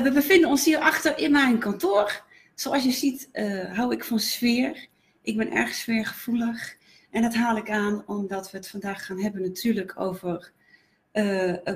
[0.00, 2.22] we bevinden ons hier achter in mijn kantoor.
[2.54, 3.28] Zoals je ziet
[3.72, 4.86] hou ik van sfeer.
[5.22, 6.76] Ik ben erg sfeergevoelig.
[7.10, 10.52] En dat haal ik aan omdat we het vandaag gaan hebben natuurlijk over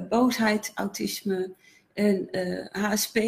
[0.09, 1.55] boosheid, autisme
[1.95, 2.29] en
[2.71, 3.19] HSP.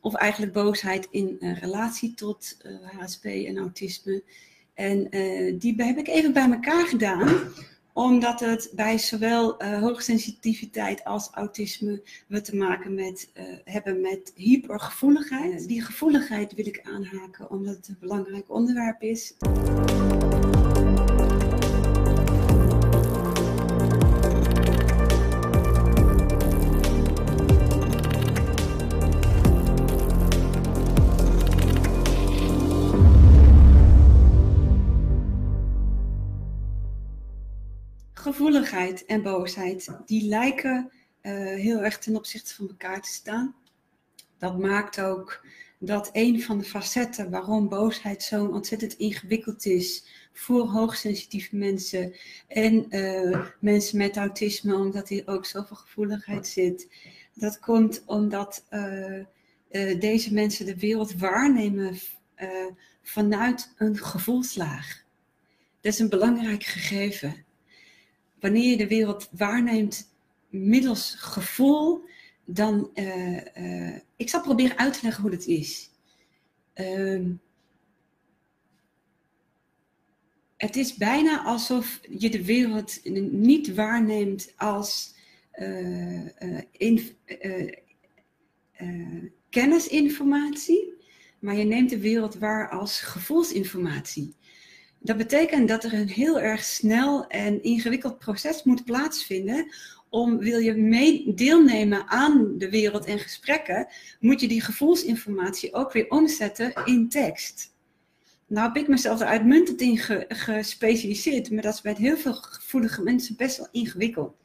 [0.00, 4.22] Of eigenlijk boosheid in relatie tot HSP en autisme.
[4.74, 5.08] En
[5.58, 7.40] die heb ik even bij elkaar gedaan
[7.92, 14.32] omdat het bij zowel uh, hoogsensitiviteit als autisme we te maken met, uh, hebben met
[14.34, 15.68] hypergevoeligheid.
[15.68, 19.34] Die gevoeligheid wil ik aanhaken omdat het een belangrijk onderwerp is.
[38.42, 40.90] Gevoeligheid en boosheid, die lijken
[41.22, 43.54] uh, heel erg ten opzichte van elkaar te staan.
[44.38, 45.46] Dat maakt ook
[45.78, 52.14] dat een van de facetten waarom boosheid zo ontzettend ingewikkeld is voor hoogsensitieve mensen
[52.48, 56.88] en uh, mensen met autisme, omdat hier ook zoveel gevoeligheid zit.
[57.34, 59.24] Dat komt omdat uh,
[59.98, 61.94] deze mensen de wereld waarnemen
[63.02, 65.04] vanuit een gevoelslaag.
[65.80, 67.44] Dat is een belangrijk gegeven
[68.42, 70.14] wanneer je de wereld waarneemt
[70.48, 72.04] middels gevoel,
[72.44, 72.90] dan.
[72.94, 75.90] Uh, ik zal proberen uit te leggen hoe dat is.
[76.74, 77.28] Uh,
[80.56, 85.14] het is bijna alsof je de wereld niet waarneemt als
[85.58, 86.26] uh,
[86.70, 87.16] in,
[89.50, 90.94] kennisinformatie,
[91.38, 94.34] maar je neemt de wereld waar als gevoelsinformatie.
[95.04, 99.72] Dat betekent dat er een heel erg snel en ingewikkeld proces moet plaatsvinden.
[100.08, 103.88] Om wil je mee deelnemen aan de wereld en gesprekken,
[104.20, 107.74] moet je die gevoelsinformatie ook weer omzetten in tekst.
[108.46, 109.98] Nou heb ik mezelf er uitmuntend in
[110.28, 114.36] gespecialiseerd, maar dat is bij heel veel gevoelige mensen best wel ingewikkeld.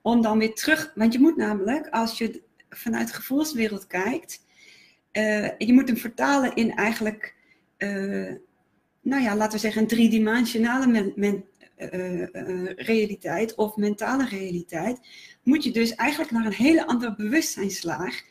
[0.00, 4.40] Om dan weer terug, want je moet namelijk, als je vanuit gevoelswereld kijkt,
[5.12, 7.34] uh, je moet hem vertalen in eigenlijk
[7.78, 8.32] uh,
[9.02, 11.44] nou ja, laten we zeggen, een driedimensionale men,
[11.78, 15.00] uh, uh, realiteit of mentale realiteit,
[15.42, 18.22] moet je dus eigenlijk naar een hele andere bewustzijnslaag.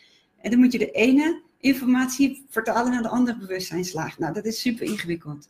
[0.41, 4.19] En dan moet je de ene informatie vertalen naar de andere bewustzijnslaag.
[4.19, 5.49] Nou, dat is super ingewikkeld.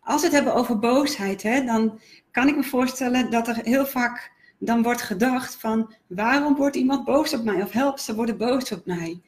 [0.00, 3.86] Als we het hebben over boosheid, hè, dan kan ik me voorstellen dat er heel
[3.86, 8.36] vaak dan wordt gedacht van waarom wordt iemand boos op mij of help, ze worden
[8.36, 9.20] boos op mij.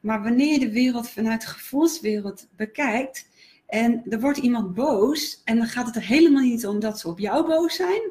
[0.00, 3.28] Maar wanneer je de wereld vanuit de gevoelswereld bekijkt
[3.66, 7.08] en er wordt iemand boos en dan gaat het er helemaal niet om dat ze
[7.08, 8.02] op jou boos zijn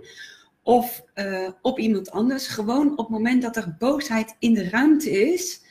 [0.63, 2.47] of uh, op iemand anders.
[2.47, 5.61] Gewoon op het moment dat er boosheid in de ruimte is,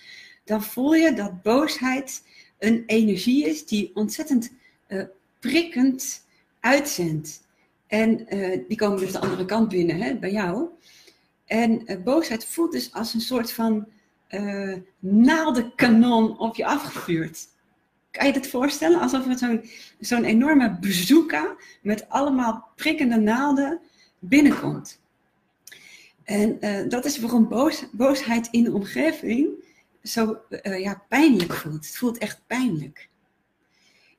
[0.44, 2.22] dan voel je dat boosheid
[2.58, 4.52] een energie is die ontzettend
[4.88, 5.02] uh,
[5.40, 6.26] prikkend
[6.60, 7.42] uitzendt.
[7.86, 10.68] En uh, die komen dus de andere kant binnen, hè, bij jou.
[11.46, 13.86] En boosheid voelt dus als een soort van
[14.34, 17.38] uh, naaldenkanon op je afgevuurd.
[18.10, 19.00] Kan je het voorstellen?
[19.00, 19.64] Alsof het zo'n
[20.00, 23.80] zo'n enorme bazooka met allemaal prikkende naalden
[24.18, 25.00] binnenkomt.
[26.24, 29.48] En uh, dat is waarom boos, boosheid in de omgeving
[30.02, 31.86] zo uh, ja, pijnlijk voelt.
[31.86, 33.08] Het voelt echt pijnlijk.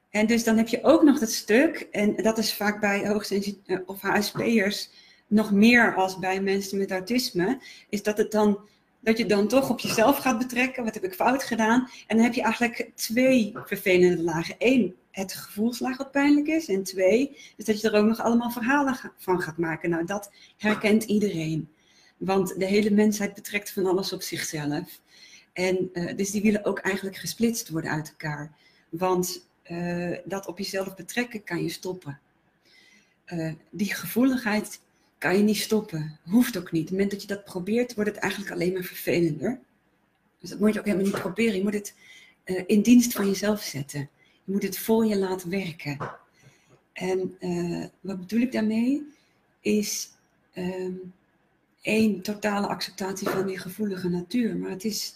[0.09, 3.84] En dus dan heb je ook nog dat stuk, en dat is vaak bij hoogsensitieve
[3.86, 4.90] of HSP'ers
[5.28, 7.59] nog meer als bij mensen met autisme,
[7.90, 8.59] is dat het dan
[9.06, 10.84] dat je dan toch op jezelf gaat betrekken.
[10.84, 11.90] Wat heb ik fout gedaan?
[12.08, 14.56] En dan heb je eigenlijk twee vervelende lagen.
[14.58, 16.68] Eén, het gevoelslaag wat pijnlijk is.
[16.68, 19.90] En twee, is dat je er ook nog allemaal verhalen van gaat maken.
[19.90, 21.70] Nou, dat herkent iedereen.
[22.18, 25.02] Want de hele mensheid betrekt van alles op zichzelf.
[25.54, 28.52] En uh, dus die willen ook eigenlijk gesplitst worden uit elkaar.
[28.90, 32.20] Want uh, dat op jezelf betrekken kan je stoppen.
[33.28, 34.80] Uh, die gevoeligheid
[35.18, 36.20] kan je niet stoppen.
[36.24, 36.81] Hoeft ook niet.
[36.81, 39.60] Op het moment dat je dat probeert, wordt het eigenlijk alleen maar vervelender.
[40.39, 41.56] Dus dat moet je ook helemaal niet proberen.
[41.56, 41.95] Je moet het
[42.45, 44.10] uh, in dienst van jezelf zetten.
[44.44, 45.98] Je moet het voor je laten werken.
[46.94, 49.07] En uh, wat bedoel ik daarmee?
[49.62, 50.10] Is
[50.56, 51.13] um,
[51.81, 54.57] één, totale acceptatie van die gevoelige natuur.
[54.57, 55.16] Maar het is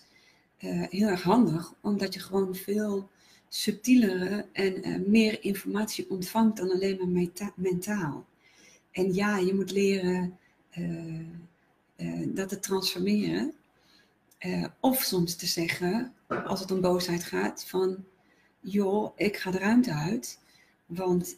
[0.60, 3.10] uh, heel erg handig, omdat je gewoon veel
[3.50, 8.26] subtielere en meer informatie ontvangt dan alleen maar mentaal.
[8.92, 10.38] En ja, je moet leren
[10.78, 11.20] uh,
[11.98, 13.54] uh, dat te transformeren.
[14.40, 18.06] Uh, of soms te zeggen, als het om boosheid gaat, van
[18.60, 20.40] joh, ik ga de ruimte uit.
[20.86, 21.38] Want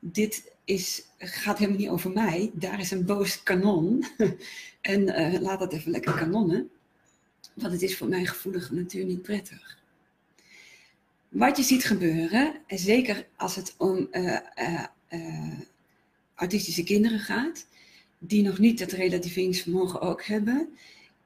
[0.00, 2.50] dit is, gaat helemaal niet over mij.
[2.54, 4.04] Daar is een boos kanon.
[4.80, 5.04] en
[5.40, 6.70] laat dat even lekker kanonnen.
[7.54, 9.78] Want het is voor mijn gevoelige natuur niet prettig.
[11.28, 14.08] Wat je ziet gebeuren, en zeker als het om
[16.34, 17.66] autistische kinderen gaat,
[18.18, 20.68] die nog niet het relativeringsvermogen ook hebben,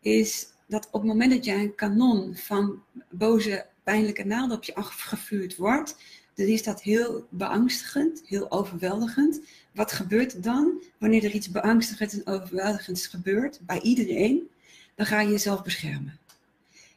[0.00, 4.74] is dat op het moment dat jij een kanon van boze, pijnlijke naalden op je
[4.74, 5.96] afgevuurd wordt,
[6.34, 9.40] dan is dat heel beangstigend, heel overweldigend.
[9.74, 14.48] Wat gebeurt er dan wanneer er iets beangstigends en overweldigends gebeurt bij iedereen?
[14.94, 16.18] Dan ga je jezelf beschermen.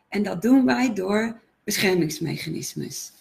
[0.09, 3.11] En dat doen wij door beschermingsmechanismes.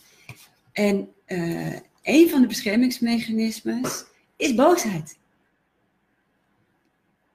[0.73, 4.05] En uh, een van de beschermingsmechanismes
[4.37, 5.19] is boosheid.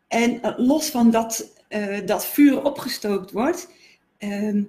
[0.08, 3.68] En uh, los van dat, uh, dat vuur opgestookt wordt,
[4.18, 4.64] ehm,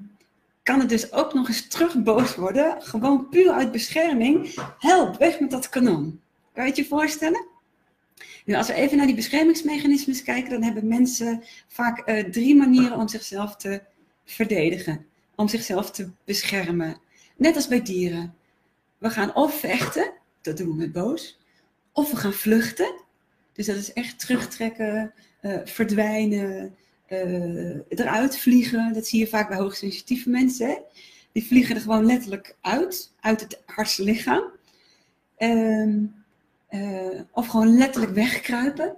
[0.63, 2.83] kan het dus ook nog eens terug boos worden.
[2.83, 4.55] Gewoon puur uit bescherming.
[4.79, 6.21] Help, weg met dat kanon.
[6.53, 7.47] Kan je het je voorstellen?
[8.45, 12.99] Nu, als we even naar die beschermingsmechanismes kijken, dan hebben mensen vaak uh, drie manieren
[12.99, 13.83] om zichzelf te
[14.25, 15.07] verdedigen.
[15.35, 16.97] Om zichzelf te beschermen.
[17.37, 18.35] Net als bij dieren.
[19.07, 20.13] We gaan of vechten,
[20.43, 21.39] dat doen we met boos.
[21.93, 22.95] Of we gaan vluchten.
[23.53, 25.13] Dus dat is echt terugtrekken,
[25.43, 26.77] uh, verdwijnen,
[27.09, 28.93] uh, eruit vliegen.
[28.93, 30.83] Dat zie je vaak bij hoogsensitieve mensen.
[31.33, 34.45] Die vliegen er gewoon letterlijk uit, uit het hardste lichaam.
[35.39, 36.25] Um,
[36.71, 38.97] uh, of gewoon letterlijk wegkruipen.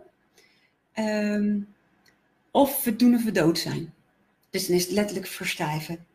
[0.99, 1.69] Um,
[2.50, 3.94] of we doen of we dood zijn.
[4.50, 6.06] Dus dan is het letterlijk verstijven.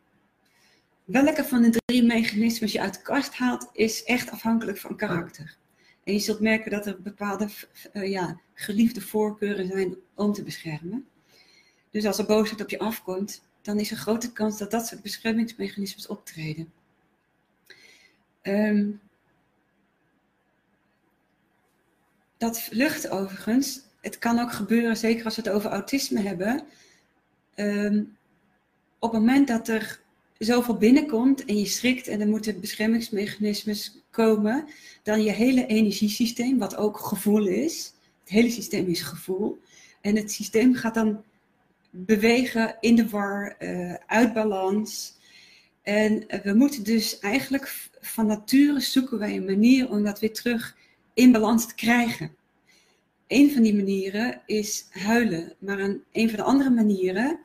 [1.04, 5.56] Welke van de drie mechanismes je uit de kast haalt, is echt afhankelijk van karakter.
[6.04, 7.48] En je zult merken dat er bepaalde
[7.92, 11.08] uh, ja, geliefde voorkeuren zijn om te beschermen.
[11.90, 15.02] Dus als er boosheid op je afkomt, dan is er grote kans dat dat soort
[15.02, 16.72] beschermingsmechanismes optreden.
[18.42, 19.00] Um,
[22.36, 26.66] dat vlucht overigens, het kan ook gebeuren, zeker als we het over autisme hebben.
[27.54, 28.16] Um,
[28.98, 30.02] op het moment dat er
[30.38, 34.68] zoveel binnenkomt en je schrikt en er moeten beschermingsmechanismes komen,
[35.02, 39.58] dan je hele energiesysteem, wat ook gevoel is, het hele systeem is gevoel,
[40.00, 41.22] en het systeem gaat dan
[41.90, 45.16] bewegen in de war, uh, uit balans.
[45.82, 50.76] En we moeten dus eigenlijk van nature zoeken wij een manier om dat weer terug
[51.14, 52.36] in balans te krijgen.
[53.26, 57.38] Een van die manieren is huilen, maar een, een van de andere manieren,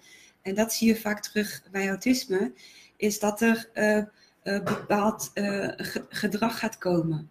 [0.49, 2.51] en dat zie je vaak terug bij autisme,
[2.97, 3.97] is dat er uh,
[4.43, 5.71] uh, bepaald uh,
[6.09, 7.29] gedrag gaat komen.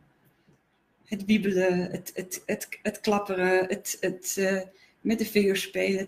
[1.04, 4.40] Het wiebelen, het, het, het, het klapperen, het, het
[5.00, 6.06] met de vingers spelen,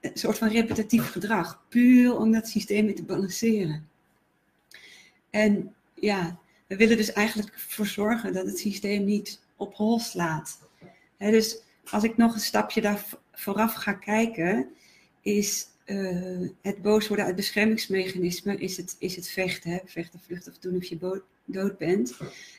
[0.00, 3.88] een soort van repetitief gedrag, puur om dat systeem te balanceren.
[5.30, 10.58] En ja, we willen dus eigenlijk ervoor zorgen dat het systeem niet op hol slaat.
[11.18, 11.58] dus
[11.90, 14.70] als ik nog een stapje daar vooraf ga kijken,
[15.20, 20.58] is uh, het boos worden uit beschermingsmechanisme, is het, is het vechten, vechten, vluchten of
[20.58, 22.16] doen of je dood bent.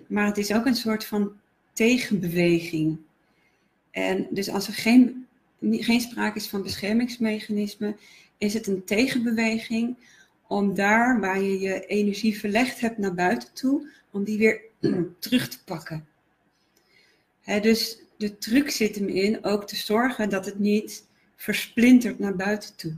[0.07, 1.33] Maar het is ook een soort van
[1.73, 2.97] tegenbeweging.
[3.91, 5.27] En dus als er geen
[5.61, 7.95] geen sprake is van beschermingsmechanisme,
[8.37, 9.97] is het een tegenbeweging
[10.47, 14.61] om daar waar je je energie verlegd hebt naar buiten toe, om die weer
[15.19, 16.07] terug te pakken.
[17.61, 22.75] dus de truc zit hem in ook te zorgen dat het niet versplintert naar buiten
[22.75, 22.95] toe.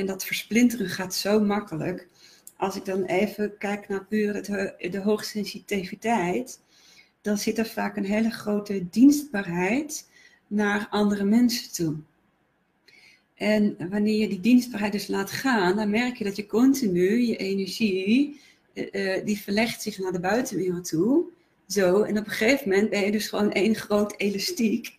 [0.00, 2.08] En dat versplinteren gaat zo makkelijk.
[2.56, 4.46] Als ik dan even kijk naar puur het,
[4.92, 6.60] de hoogsensitiviteit,
[7.20, 10.08] dan zit er vaak een hele grote dienstbaarheid
[10.46, 11.96] naar andere mensen toe.
[13.34, 17.36] En wanneer je die dienstbaarheid dus laat gaan, dan merk je dat je continu je
[17.36, 18.40] energie,
[18.74, 21.24] uh, die verlegt zich naar de buitenwereld toe.
[21.66, 24.96] Zo, en op een gegeven moment ben je dus gewoon één groot elastiek,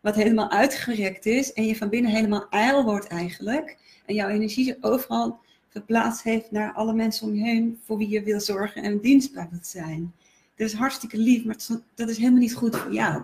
[0.00, 3.82] wat helemaal uitgerekt is en je van binnen helemaal ijl wordt eigenlijk.
[4.04, 8.22] En jouw energie overal verplaatst heeft naar alle mensen om je heen voor wie je
[8.22, 10.14] wil zorgen en dienstbaar wilt zijn.
[10.56, 11.56] Dat is hartstikke lief, maar
[11.94, 13.22] dat is helemaal niet goed voor jou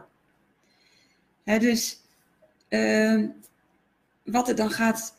[1.58, 2.00] dus
[2.68, 3.28] uh,
[4.24, 5.14] wat er dan gaat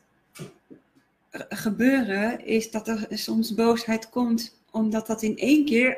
[1.50, 5.98] gebeuren, is dat er soms boosheid komt, omdat dat in één keer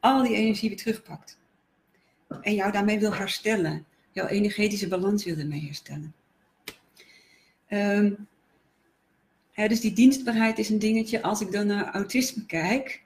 [0.00, 1.38] al die energie weer terugpakt.
[2.40, 3.86] En jou daarmee wil herstellen.
[4.12, 6.14] Jouw energetische balans wil ermee herstellen.
[7.68, 8.26] Um,
[9.54, 11.22] dus die dienstbaarheid is een dingetje.
[11.22, 13.02] Als ik dan naar autisme kijk,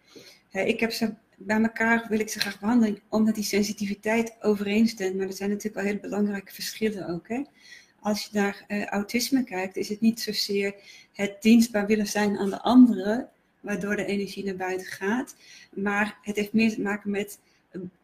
[0.51, 5.17] ik heb ze bij elkaar wil ik ze graag behandelen, omdat die sensitiviteit overeenstemt.
[5.17, 7.27] Maar er zijn natuurlijk wel hele belangrijke verschillen ook.
[8.01, 10.75] Als je naar uh, autisme kijkt, is het niet zozeer
[11.13, 13.29] het dienstbaar willen zijn aan de anderen,
[13.61, 15.35] waardoor de energie naar buiten gaat.
[15.75, 17.39] Maar het heeft meer te maken met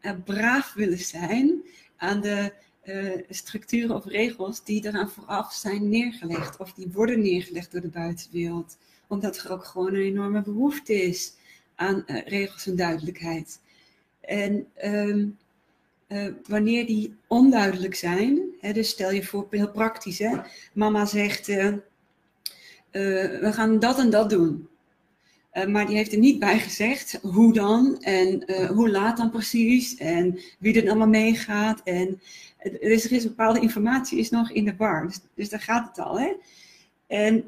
[0.01, 1.63] uh, braaf willen zijn
[1.97, 2.53] aan de
[2.85, 6.57] uh, structuren of regels die eraan vooraf zijn neergelegd.
[6.57, 8.77] Of die worden neergelegd door de buitenwereld.
[9.07, 11.33] Omdat er ook gewoon een enorme behoefte is
[11.75, 13.59] aan regels en duidelijkheid.
[14.21, 15.27] En ehm,
[16.47, 20.37] wanneer die onduidelijk zijn, hè, dus stel je voor, heel praktisch, hè,
[20.73, 21.45] mama zegt,
[22.91, 24.69] we gaan dat en dat doen.
[25.55, 29.31] Eh, maar die heeft er niet bij gezegd hoe dan en uh, hoe laat dan
[29.31, 31.81] precies en wie er allemaal meegaat.
[31.83, 32.21] En
[32.81, 35.07] dus er is een bepaalde informatie is nog in de bar.
[35.07, 36.19] Dus, dus daar gaat het al.
[36.19, 36.33] Hè?
[37.07, 37.45] En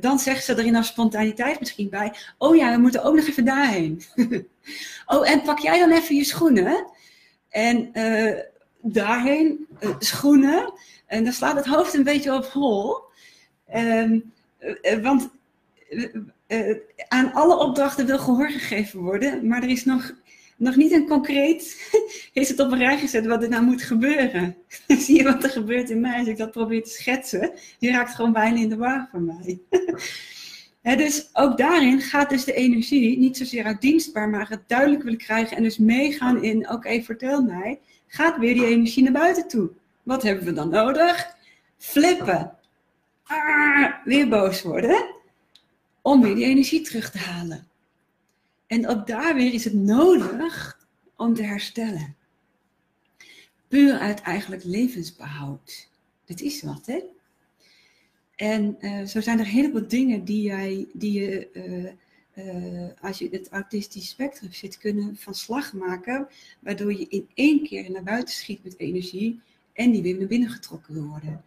[0.00, 3.26] dan zegt ze er in haar spontaniteit misschien bij: Oh ja, we moeten ook nog
[3.26, 4.02] even daarheen.
[5.06, 6.86] oh, en pak jij dan even je schoenen?
[7.48, 7.92] En
[8.80, 9.66] daarheen,
[9.98, 10.72] schoenen.
[11.06, 12.98] En dan slaat het hoofd een beetje op hol.
[13.74, 14.32] Um,
[15.02, 15.30] want
[16.50, 16.76] uh,
[17.08, 20.12] aan alle opdrachten wil gehoor gegeven worden, maar er is nog,
[20.56, 21.90] nog niet een concreet,
[22.32, 24.56] is het op een rij gezet wat er nou moet gebeuren.
[24.86, 27.52] Zie je wat er gebeurt in mij als ik dat probeer te schetsen?
[27.78, 29.60] Je raakt gewoon bijna in de war van mij.
[30.96, 35.18] dus ook daarin gaat dus de energie niet zozeer uit dienstbaar, maar het duidelijk willen
[35.18, 39.70] krijgen en dus meegaan in, oké, vertel mij, gaat weer die energie naar buiten toe.
[40.02, 41.36] Wat hebben we dan nodig?
[41.78, 42.52] Flippen.
[43.24, 45.18] Ah, weer boos worden
[46.02, 47.68] om weer die energie terug te halen.
[48.66, 52.16] En ook daar weer is het nodig om te herstellen.
[53.68, 55.88] Puur uit eigenlijk levensbehoud.
[56.24, 57.00] Dat is wat, hè?
[58.36, 63.18] En uh, zo zijn er een heleboel dingen die, jij, die je, uh, uh, als
[63.18, 66.28] je het autistisch spectrum zit, kunnen van slag maken.
[66.60, 69.40] Waardoor je in één keer naar buiten schiet met energie
[69.72, 71.44] en die weer naar binnen getrokken worden.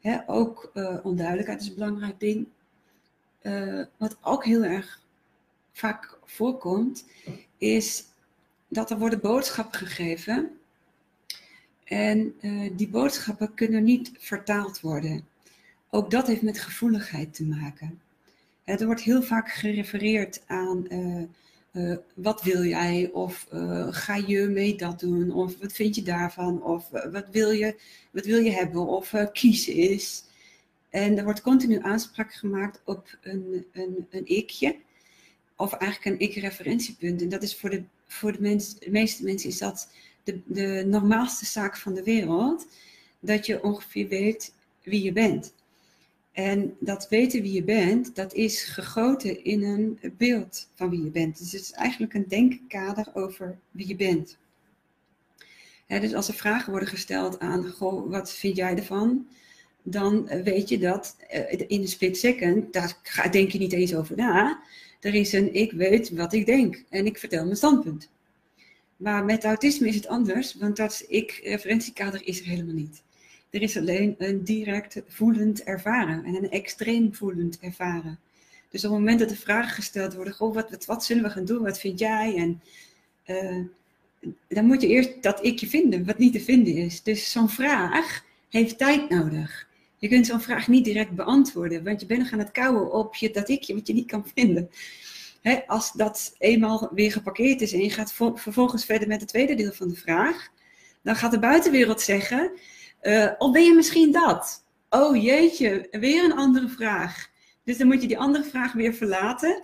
[0.00, 0.72] Hè, ook
[1.02, 2.46] onduidelijkheid is een belangrijk ding.
[3.42, 5.00] Eh, wat ook heel erg
[5.72, 7.04] vaak voorkomt,
[7.58, 8.04] is
[8.68, 10.50] dat er worden boodschappen gegeven.
[11.84, 15.26] En uh, die boodschappen kunnen niet vertaald worden.
[15.90, 18.00] Ook dat heeft met gevoeligheid te maken.
[18.64, 20.86] er wordt heel vaak gerefereerd aan
[22.14, 23.46] wat wil jij, of
[23.90, 27.76] ga je mee dat doen, of wat vind je daarvan, of wat, wil je,
[28.10, 30.24] wat wil je hebben, of kiezen is.
[30.92, 34.76] En er wordt continu aanspraak gemaakt op een, een, een ikje,
[35.56, 37.22] of eigenlijk een ik-referentiepunt.
[37.22, 38.40] En dat is voor de, voor de,
[38.90, 39.88] meeste mensen is dat
[40.24, 42.66] de, de normaalste zaak van de wereld,
[43.20, 45.54] dat je ongeveer weet wie je bent.
[46.32, 51.10] En dat weten wie je bent, dat is gegoten in een beeld van wie je
[51.10, 51.38] bent.
[51.38, 54.38] Dus het is eigenlijk een denkkader over wie je bent.
[55.86, 59.26] dus als er vragen worden gesteld aan, goh, wat vind jij ervan?
[59.82, 64.16] Dan weet je dat uh, in een split second, daar denk je niet eens over
[64.16, 64.62] na.
[65.00, 68.10] Er is een ik weet wat ik denk en ik vertel mijn standpunt.
[68.96, 73.02] Maar met autisme is het anders, want dat ik-referentiekader is er helemaal niet.
[73.50, 78.18] Er is alleen een direct voelend ervaren en een extreem voelend ervaren.
[78.70, 81.44] Dus op het moment dat er vragen gesteld worden, goh, wat, wat, zullen we gaan
[81.44, 82.36] doen, wat vind jij?
[82.36, 82.60] En
[83.26, 83.64] uh,
[84.48, 87.02] dan moet je eerst dat ikje vinden, wat niet te vinden is.
[87.02, 89.68] Dus zo'n vraag heeft tijd nodig.
[90.02, 93.14] Je kunt zo'n vraag niet direct beantwoorden, want je bent nog aan het kouwen op
[93.14, 94.70] je, dat ikje wat je niet kan vinden.
[95.66, 99.72] als dat eenmaal weer geparkeerd is en je gaat vervolgens verder met het tweede deel
[99.72, 100.48] van de vraag,
[101.02, 102.52] dan gaat de buitenwereld zeggen:
[103.02, 104.64] uh, Of ben je misschien dat?
[104.90, 107.30] Oh jeetje, weer een andere vraag.
[107.64, 109.62] Dus dan moet je die andere vraag weer verlaten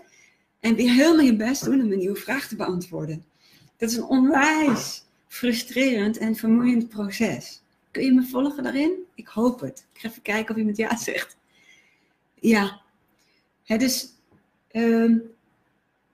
[0.61, 3.25] en weer helemaal je best doen om een nieuwe vraag te beantwoorden.
[3.77, 7.63] Dat is een onwijs frustrerend en vermoeiend proces.
[7.99, 8.93] Kun je me volgen daarin?
[9.15, 9.87] Ik hoop het.
[9.93, 11.37] Ik ga even kijken of iemand ja zegt.
[12.35, 12.81] Ja.
[13.67, 14.09] dus
[14.69, 15.19] ehm,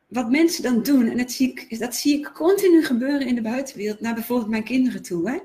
[0.08, 3.42] wat mensen dan doen, en dat zie, ik, dat zie ik continu gebeuren in de
[3.42, 5.30] buitenwereld, naar bijvoorbeeld mijn kinderen toe.
[5.30, 5.38] Hè?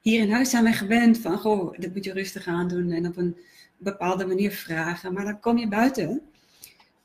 [0.00, 3.06] Hier in huis zijn wij gewend van, goh, dat moet je rustig aan doen en
[3.06, 3.36] op een
[3.76, 5.12] bepaalde manier vragen.
[5.12, 6.22] Maar dan kom je buiten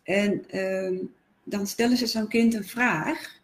[0.03, 0.97] en ehm,
[1.43, 3.39] dan stellen ze zo'n kind een vraag.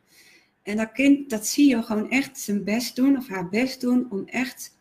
[0.63, 4.07] En dat kind, dat zie je gewoon echt zijn best doen of haar best doen
[4.09, 4.75] om echt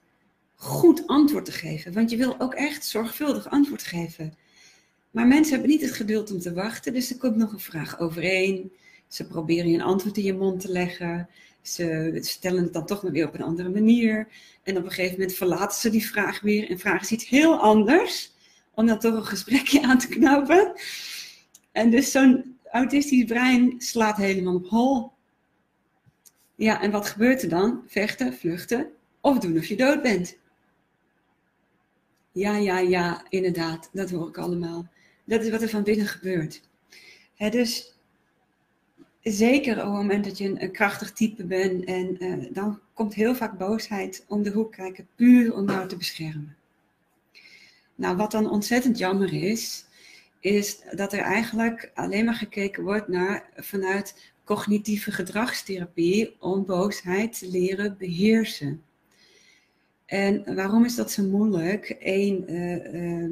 [0.55, 1.93] goed antwoord te geven.
[1.93, 4.35] Want je wil ook echt zorgvuldig antwoord geven.
[5.11, 7.99] Maar mensen hebben niet het geduld om te wachten, dus er komt nog een vraag
[7.99, 8.73] overheen.
[9.09, 11.29] Ze proberen je een antwoord in je mond te leggen.
[11.63, 14.29] Ze stellen het dan toch maar weer op een andere manier.
[14.63, 17.59] En op een gegeven moment verlaten ze die vraag weer en vragen ze iets heel
[17.59, 18.33] anders.
[18.75, 20.73] Om dan toch een gesprekje aan te knopen.
[21.73, 25.13] En dus zo'n autistisch brein slaat helemaal op hol.
[26.61, 27.83] Ja, en wat gebeurt er dan?
[27.87, 28.91] Vechten, vluchten
[29.21, 30.39] of doen of je dood bent.
[32.33, 34.89] Ja, ja, ja, inderdaad, dat hoor ik allemaal.
[35.25, 36.61] Dat is wat er van binnen gebeurt.
[37.37, 37.95] dus
[39.23, 43.35] zeker op het moment dat je een, krachtig type bent, en uh, dan komt heel
[43.35, 46.57] vaak boosheid om de hoek kijken, puur om jou te beschermen.
[47.95, 49.85] Nou, wat dan ontzettend jammer is,
[50.41, 57.49] is dat er eigenlijk alleen maar gekeken wordt naar vanuit cognitieve gedragstherapie om boosheid te
[57.49, 58.83] leren beheersen.
[60.07, 61.97] En waarom is dat zo moeilijk?
[62.01, 63.31] Eén, uh, uh,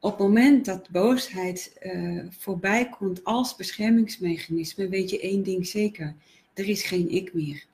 [0.00, 6.14] op het moment dat boosheid uh, voorbij komt als beschermingsmechanisme, weet je één ding zeker:
[6.54, 7.64] er is geen ik meer.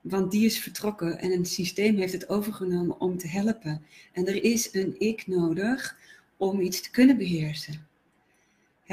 [0.00, 3.82] Want die is vertrokken en een systeem heeft het overgenomen om te helpen.
[4.12, 5.96] En er is een ik nodig
[6.36, 7.86] om iets te kunnen beheersen.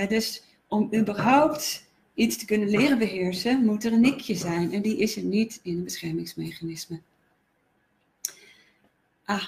[0.07, 4.73] dus om überhaupt iets te kunnen leren beheersen, moet er een ikje zijn.
[4.73, 6.99] En die is er niet in een beschermingsmechanisme.
[9.25, 9.47] Ah,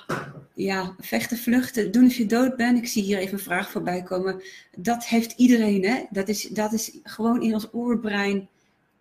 [0.53, 2.77] ja, vechten, vluchten, doen als je dood bent.
[2.77, 4.41] Ik zie hier even een vraag voorbij komen.
[4.77, 6.03] Dat heeft iedereen, hè?
[6.09, 8.47] Dat is, dat is gewoon in ons oerbrein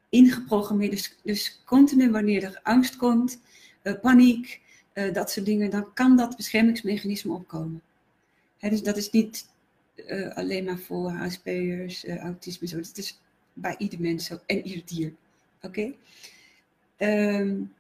[0.08, 0.90] ingeprogrammeerd.
[0.90, 3.40] Dus, dus continu wanneer er angst komt,
[3.82, 4.60] uh, paniek,
[4.94, 7.82] uh, dat soort dingen, dan kan dat beschermingsmechanisme opkomen.
[8.58, 9.46] Hè, dus dat is niet
[9.96, 12.76] uh, alleen maar voor HSP'ers, autisme, zo.
[12.76, 13.20] Dat is
[13.52, 15.12] bij ieder mens en ieder dier.
[15.62, 15.92] Oké?
[16.98, 17.74] Um,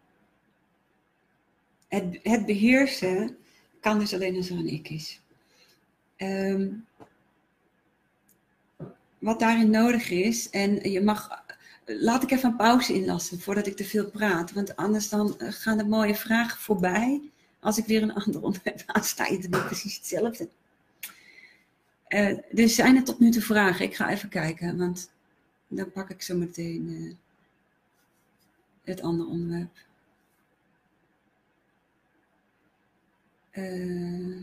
[1.88, 3.36] het, het, beheersen
[3.80, 5.20] kan dus alleen als er een ik is.
[6.16, 6.86] Um,
[9.18, 11.42] wat daarin nodig is, en je mag
[11.84, 14.52] laat ik even een pauze inlassen voordat ik te veel praat.
[14.52, 17.20] Want anders dan eh, gaan de mooie vragen voorbij.
[17.60, 20.48] Als ik weer een ander onderwerp aansta, je dan precies hetzelfde.
[22.08, 23.84] Uh, dus zijn er tot nu toe vragen?
[23.84, 25.10] Ik ga even kijken, want
[25.76, 27.14] dan pak ik zo meteen uh,
[28.84, 29.76] het andere onderwerp.
[33.52, 34.36] Uh,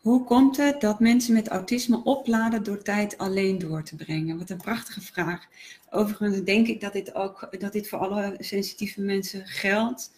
[0.00, 4.38] hoe komt het dat mensen met autisme opladen door tijd alleen door te brengen?
[4.38, 5.46] Wat een prachtige vraag.
[5.90, 10.12] Overigens denk ik dat dit ook dat dit voor alle sensitieve mensen geldt.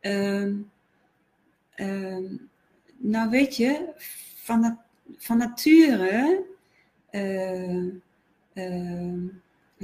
[0.00, 0.70] Um,
[1.76, 2.50] um,
[2.96, 3.92] nou weet je,
[4.36, 4.78] van,
[5.16, 6.44] van nature
[7.10, 7.84] uh,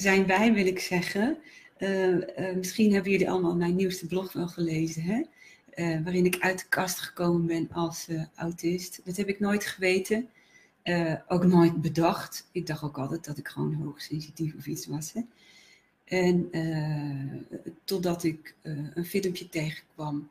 [0.01, 1.39] zijn wij, wil ik zeggen.
[1.79, 5.03] Uh, misschien hebben jullie allemaal mijn nieuwste blog wel gelezen.
[5.03, 5.23] Hè?
[5.75, 9.01] uh, waarin ik uit de kast gekomen ben als autist.
[9.05, 10.29] Dat heb ik nooit geweten,
[11.29, 12.49] ook nooit bedacht.
[12.53, 15.13] Ik dacht ook altijd dat ik gewoon hoogsensitief of iets was.
[15.13, 15.21] Hè?
[16.05, 16.51] En
[17.85, 20.29] totdat ik een filmpje tegenkwam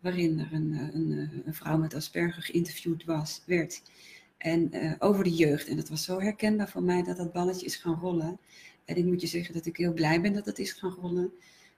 [0.00, 3.82] waarin er een, een, een, vrouw met Asperger geïnterviewd was, werd.
[4.38, 5.68] En over de jeugd.
[5.68, 8.38] En dat was zo herkenbaar voor mij dat dat balletje is gaan rollen.
[8.86, 11.32] En ik moet je zeggen dat ik heel blij ben dat het is gaan rollen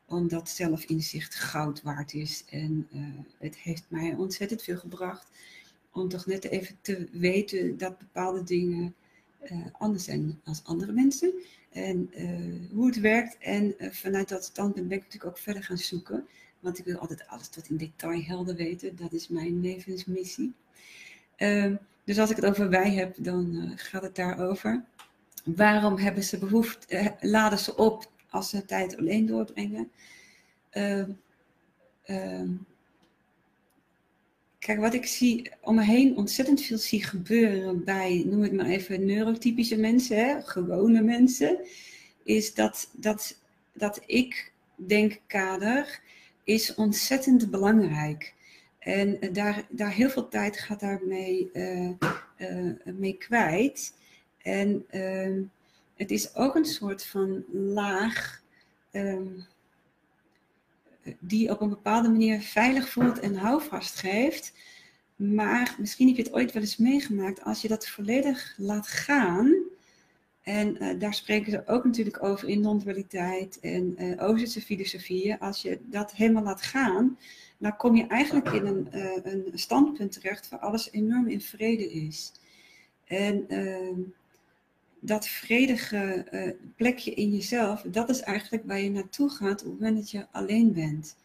[0.08, 2.44] omdat zelfinzicht goud waard is.
[2.50, 3.02] En uh,
[3.38, 5.26] het heeft mij ontzettend veel gebracht
[5.92, 8.94] om toch net even te weten dat bepaalde dingen
[9.50, 11.32] uh, anders zijn dan andere mensen.
[11.70, 13.38] En uh, hoe het werkt.
[13.38, 16.26] En vanuit dat standpunt ben ik natuurlijk ook verder gaan zoeken.
[16.60, 18.96] Want ik wil altijd alles tot in detail helder weten.
[18.96, 20.54] Dat is mijn levensmissie.
[21.36, 24.84] Ehm, dus als ik het over wij heb, dan gaat het daarover.
[25.44, 29.90] Waarom hebben ze behoefte, laden ze op als ze tijd alleen doorbrengen.
[30.72, 31.04] Uh,
[32.06, 32.48] uh,
[34.58, 38.66] kijk, wat ik zie om me heen ontzettend veel zie gebeuren bij, noem het maar
[38.66, 41.66] even, neurotypische mensen, hè, gewone mensen,
[42.24, 43.38] is dat, dat,
[43.72, 46.00] dat ik denkkader
[46.44, 48.34] is ontzettend belangrijk.
[48.78, 51.90] En daar, daar heel veel tijd gaat daarmee uh,
[52.84, 53.94] mee kwijt.
[54.48, 55.42] En ehm,
[55.94, 58.42] het is ook een soort van laag
[58.92, 59.46] um,
[61.18, 64.52] die op een bepaalde manier veilig voelt en houvast geeft.
[65.16, 69.54] Maar misschien heb je het ooit wel eens meegemaakt, als je dat volledig laat gaan,
[70.42, 75.62] en uh, daar spreken ze ook natuurlijk over in non-dualiteit en uh, Oosterse filosofieën, als
[75.62, 77.18] je dat helemaal laat gaan,
[77.58, 81.92] dan kom je eigenlijk in een, uh, een standpunt terecht waar alles enorm in vrede
[81.92, 82.32] is.
[83.04, 84.00] En ehm,
[85.00, 89.80] dat vredige uh, plekje in jezelf, dat is eigenlijk waar je naartoe gaat op het
[89.80, 91.16] moment dat je alleen bent.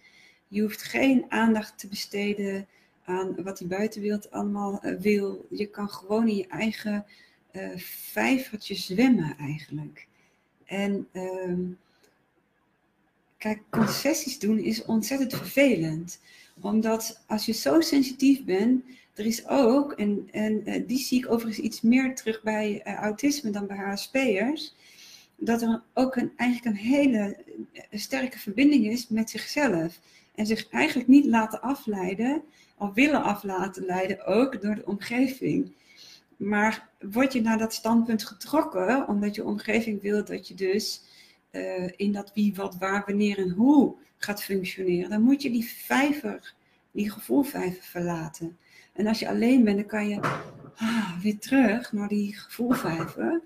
[0.48, 2.68] Je hoeft geen aandacht te besteden
[3.04, 5.46] aan wat die buitenwereld allemaal uh, wil.
[5.50, 7.06] Je kan gewoon in je eigen
[7.52, 7.78] uh,
[8.12, 10.08] vijvertje zwemmen eigenlijk.
[10.66, 11.58] En uh,
[13.38, 16.20] kijk, concessies doen is ontzettend vervelend.
[16.62, 18.84] Omdat als je zo sensitief bent,
[19.14, 23.52] er is ook, en, uh, die zie ik overigens iets meer terug bij uh, autisme
[23.52, 24.76] dan bij HSP'ers,
[25.36, 27.38] dat er ook een, eigenlijk een hele
[27.74, 30.00] eh, sterke verbinding is met zichzelf.
[30.36, 32.42] En zich eigenlijk niet laten afleiden,
[32.78, 35.72] of willen af laten leiden, ook door de omgeving.
[36.38, 41.02] Maar word je naar dat standpunt getrokken, omdat je omgeving wil dat je dus
[41.96, 46.54] in dat wie, wat, waar, wanneer en hoe gaat functioneren, dan moet je die vijver
[46.92, 48.58] die gevoelvijver verlaten.
[48.94, 50.20] En als je alleen bent, dan kan je
[50.76, 53.42] ah, weer terug naar die gevoelvijver.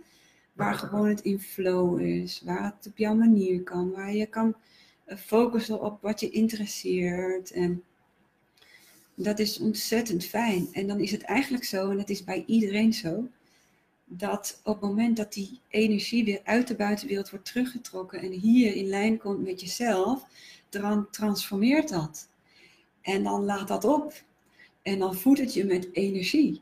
[0.54, 4.56] Waar gewoon het in flow is, waar het op jouw manier kan, waar je kan
[5.06, 7.52] eh, focussen op wat je interesseert.
[7.52, 7.84] En
[9.16, 10.68] dat is ontzettend fijn.
[10.72, 13.28] En dan is het eigenlijk zo, en dat is bij iedereen zo,
[14.06, 18.76] dat op het moment dat die energie weer uit de buitenwereld wordt teruggetrokken en hier
[18.76, 20.26] in lijn komt met jezelf,
[20.70, 22.30] dan transformeert dat.
[23.02, 24.14] En dan laat dat op.
[24.88, 26.62] En dan voedt het je met energie.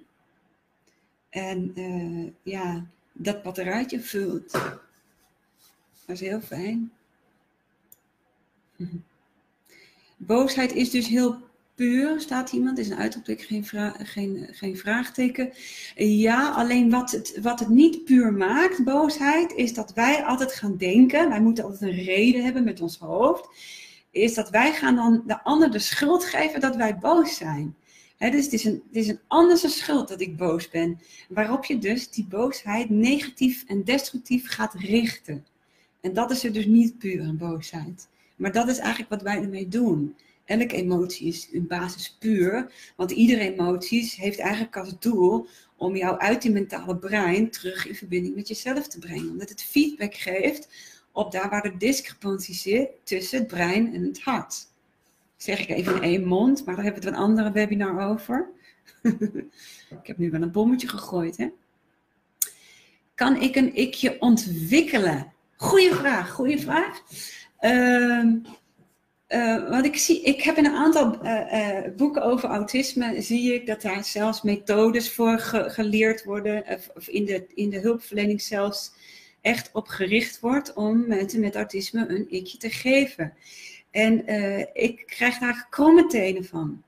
[1.30, 4.52] En uh, ja, dat batterijtje vult.
[4.52, 4.82] Dat
[6.06, 6.92] is heel fijn.
[10.18, 11.38] Boosheid is dus heel
[11.76, 12.78] puur, staat iemand.
[12.78, 15.52] is een uitroepteken, geen, geen, geen vraagteken.
[15.96, 20.78] Ja, alleen wat het, wat het niet puur maakt, boosheid, is dat wij altijd gaan
[20.78, 21.30] denken.
[21.30, 23.50] Wij moeten altijd een reden hebben met ons hoofd.
[24.12, 27.76] Is dat wij gaan dan de ander de schuld geven dat wij boos zijn.
[28.18, 31.00] Dus het is, een, het is een andere schuld dat ik boos ben.
[31.30, 35.46] Waarop je dus die boosheid negatief en destructief gaat richten.
[36.02, 38.08] En dat is er dus niet puur een boosheid.
[38.36, 40.16] Maar dat is eigenlijk wat wij ermee doen.
[40.46, 45.48] Elke emotie is in basis puur, want iedere emotie heeft eigenlijk als doel
[45.78, 49.30] om jou uit die mentale brein terug in verbinding met jezelf te brengen.
[49.30, 50.68] Omdat het feedback geeft
[51.12, 54.74] op daar waar de discrepantie zit tussen het brein en het hart.
[55.46, 58.50] Zeg ik even in één mond, maar daar hebben we het een andere webinar over.
[60.02, 61.48] ik heb nu wel een bommetje gegooid, hè?
[63.16, 65.34] Kan ik een ikje ontwikkelen?
[65.56, 67.02] Goeie vraag, goede vraag.
[67.62, 68.26] Uh,
[69.30, 73.66] uh, wat ik zie, ik heb in een aantal uh, boeken over autisme, zie ik
[73.66, 76.64] dat daar zelfs methodes voor geleerd worden,
[76.96, 78.92] of in de, in de hulpverlening zelfs
[79.42, 83.34] echt op gericht wordt om mensen met autisme een ikje te geven.
[83.96, 84.28] En
[84.74, 86.84] ik krijg daar kromme tenen van.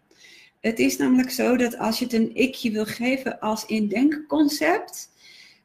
[0.60, 5.10] Het is namelijk zo dat als je het een ikje wil geven als indenkconcept,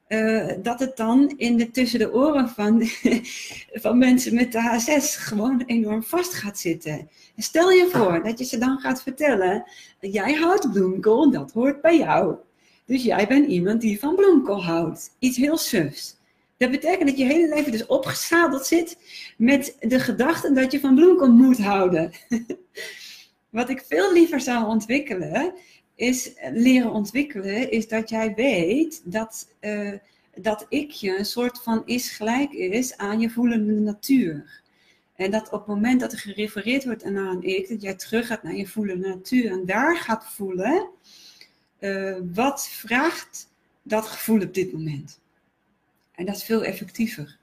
[0.08, 2.82] uh, dat het dan in de, tussen de oren van,
[3.84, 7.08] van mensen met de H6 gewoon enorm vast gaat zitten.
[7.36, 9.64] stel je voor dat je ze dan gaat vertellen,
[10.00, 12.34] jij houdt bloemkool, dat hoort bij jou.
[12.86, 15.16] Dus jij bent iemand die van bloemkool houdt.
[15.18, 16.20] Iets heel sufs.
[16.62, 18.96] Dat betekent dat je hele leven dus opgezadeld zit
[19.36, 22.12] met de gedachte dat je van bloemkool moet houden.
[23.50, 25.54] Wat ik veel liever zou ontwikkelen,
[25.94, 29.92] is leren ontwikkelen, is dat jij weet dat, uh,
[30.34, 34.62] dat je een soort van is gelijk is aan je voelende natuur.
[35.16, 38.26] En dat op het moment dat er gerefereerd wordt naar een ik, dat jij terug
[38.26, 40.88] gaat naar je voelende natuur en daar gaat voelen,
[41.80, 43.48] uh, wat vraagt
[43.82, 45.20] dat gevoel op dit moment?
[46.12, 47.38] En dat is veel effectiever.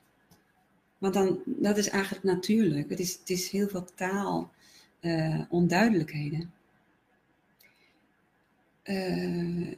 [0.97, 2.89] Want dan, dat is eigenlijk natuurlijk.
[2.89, 4.51] Het is, het is heel veel taal,
[5.01, 6.53] uh, onduidelijkheden.
[8.83, 9.73] Uh,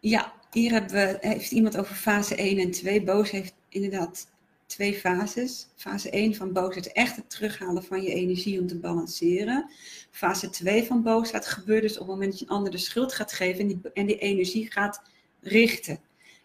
[0.00, 3.02] ja, hier hebben we, heeft iemand over fase 1 en 2.
[3.02, 4.26] Boos heeft inderdaad
[4.66, 5.68] twee fases.
[5.76, 9.70] Fase 1 van boosheid, echt het terughalen van je energie om te balanceren.
[10.10, 13.12] Fase 2 van boosheid gebeurt dus op het moment dat je een ander de schuld
[13.12, 15.02] gaat geven en die, en die energie gaat
[15.40, 15.98] richten.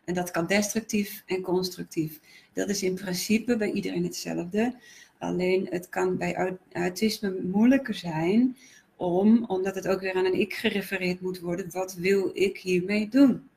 [0.10, 2.19] En dat kan destructief en constructief.
[2.54, 4.76] Dat is in principe bij iedereen hetzelfde.
[5.17, 8.58] Alleen het kan bij autisme moeilijker zijn
[8.95, 13.10] om, omdat het ook weer aan een ik gerefereerd moet worden, wat wil ik hiermee
[13.10, 13.50] doen?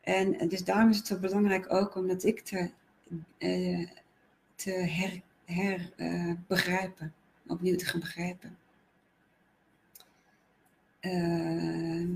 [0.00, 2.70] En dus daarom is het zo belangrijk ook om dat ik te,
[3.38, 3.88] uh,
[4.54, 7.14] te her, her uh, begrijpen,
[7.46, 8.56] opnieuw te gaan begrijpen.
[11.00, 12.06] Uh,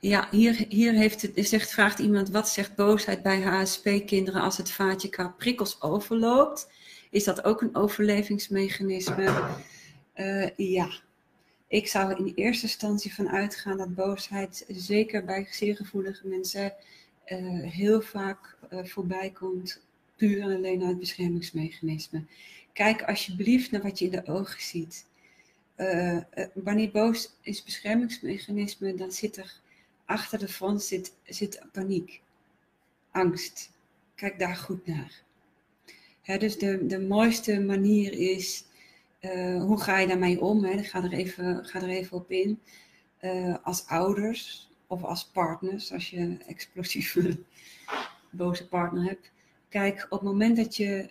[0.00, 4.70] ja, hier, hier heeft het, zegt, vraagt iemand, wat zegt boosheid bij HSP-kinderen als het
[4.70, 6.68] vaatje qua prikkels overloopt?
[7.10, 9.48] Is dat ook een overlevingsmechanisme?
[10.16, 10.88] Uh, ja.
[11.68, 16.72] Ik zou in eerste instantie van uitgaan dat boosheid, zeker bij zeer gevoelige mensen,
[17.26, 19.80] uh, heel vaak uh, voorbij komt,
[20.16, 22.24] puur en alleen uit beschermingsmechanisme.
[22.72, 25.06] Kijk alsjeblieft naar wat je in de ogen ziet.
[26.54, 29.60] wanneer boos is beschermingsmechanisme, dan zit er
[30.06, 32.22] achter de front zit, zit paniek,
[33.10, 33.70] angst.
[34.14, 35.24] Kijk daar goed naar
[36.26, 38.64] dus de, de mooiste manier is,
[39.20, 40.64] uh, hoe ga je daarmee om?
[40.64, 40.82] Hè?
[40.82, 42.60] Ga, er even, ga er even op in.
[43.20, 47.38] Uh, als ouders of als partners, als je een explosieve
[48.30, 49.30] boze partner hebt.
[49.68, 51.10] Kijk, op het moment dat je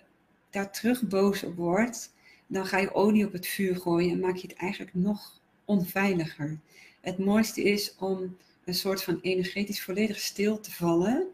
[0.50, 2.12] daar terug boos op wordt,
[2.46, 6.58] dan ga je olie op het vuur gooien en maak je het eigenlijk nog onveiliger.
[7.00, 11.26] Het mooiste is om een soort van energetisch volledig stil te vallen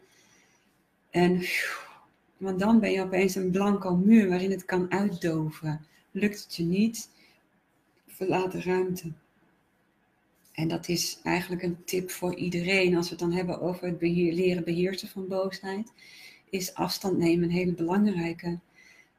[1.10, 1.42] en
[2.42, 5.86] Want dan ben je opeens een blanco muur waarin het kan uitdoven.
[6.10, 7.08] Lukt het je niet,
[8.06, 9.12] verlaat de ruimte.
[10.52, 14.00] En dat is eigenlijk een tip voor iedereen als we het dan hebben over het
[14.00, 15.92] leren beheersen van boosheid.
[16.50, 18.58] Is afstand nemen een hele belangrijke.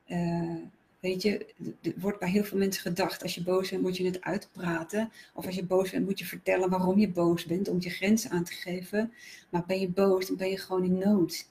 [0.07, 0.55] Uh,
[1.03, 1.45] weet je,
[1.81, 5.11] er wordt bij heel veel mensen gedacht, als je boos bent moet je het uitpraten.
[5.33, 8.29] Of als je boos bent moet je vertellen waarom je boos bent, om je grenzen
[8.31, 9.13] aan te geven.
[9.49, 11.47] Maar ben je boos, dan ben je gewoon in nood.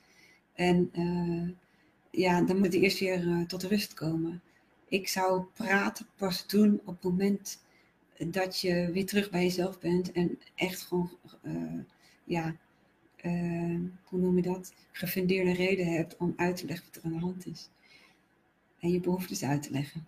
[0.55, 1.49] En uh,
[2.11, 4.41] ja, dan moet je eerst weer uh, tot rust komen.
[4.89, 7.63] Ik zou praten pas doen op het moment
[8.27, 11.11] dat je weer terug bij jezelf bent en echt gewoon,
[11.43, 11.81] uh,
[12.25, 12.57] ja,
[14.05, 14.75] hoe noem je dat?
[14.93, 17.69] Gefundeerde reden hebt om uit te leggen wat er aan de hand is.
[18.83, 20.07] En je behoeftes uit te leggen.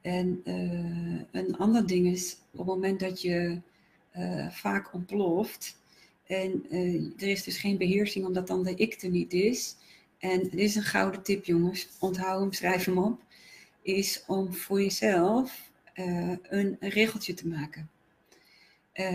[0.00, 3.60] En uh, een ander ding is, op het moment dat je
[4.50, 5.78] vaak ontploft
[6.26, 6.64] en
[7.16, 9.76] er is dus geen beheersing omdat dan de ik er niet is.
[10.18, 13.20] En dit is een gouden tip jongens, onthoud hem, schrijf hem op.
[13.82, 17.90] Is om voor jezelf een, regeltje te maken.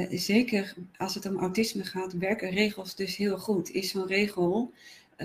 [0.10, 3.70] Zeker als het om autisme gaat, werken regels dus heel goed.
[3.72, 4.74] Is zo'n regel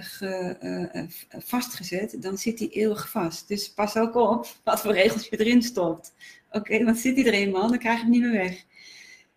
[0.02, 3.48] ge, uh, vastgezet, dan zit die eeuwig vast.
[3.48, 6.14] Dus pas ook op wat voor regels je erin stopt.
[6.50, 8.64] Oké, want zit die er eenmaal, dan krijg je hem niet meer weg.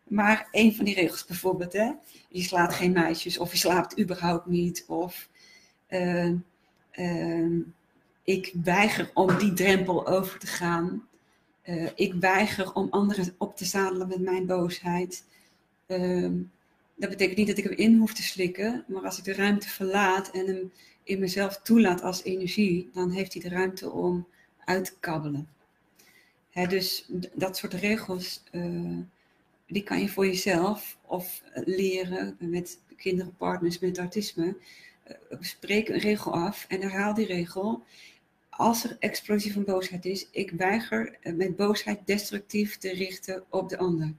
[0.03, 1.91] Maar een van die regels bijvoorbeeld, hè,
[2.29, 4.83] je slaat geen meisjes of je slaapt überhaupt niet.
[4.87, 5.29] Of
[8.23, 11.07] ik weiger om die drempel over te gaan.
[11.95, 15.23] Ik weiger om anderen op te zadelen met mijn boosheid.
[15.87, 16.31] Uh,
[16.97, 19.69] dat betekent niet dat ik hem in hoef te slikken, maar als ik de ruimte
[19.69, 20.71] verlaat en hem
[21.03, 24.27] in mezelf toelaat als energie, dan heeft hij de ruimte om
[24.65, 25.49] uit te kabbelen.
[26.67, 28.97] Dus dat soort regels, uh,
[29.67, 34.57] die kan je voor jezelf of leren met kinderen, partners met autisme.
[35.07, 37.83] Uh, spreek een regel af en herhaal die regel
[38.57, 43.77] als er explosie van boosheid is, ik weiger met boosheid destructief te richten op de
[43.77, 44.13] ander.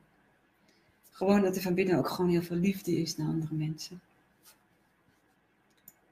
[1.18, 4.00] Gewoon dat er van binnen ook gewoon heel veel liefde is naar andere mensen.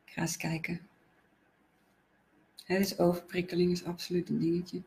[0.04, 0.80] Ik ga eens kijken.
[2.64, 4.82] Het is overprikkeling is absoluut een dingetje.